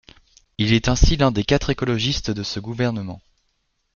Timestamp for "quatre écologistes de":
1.43-2.41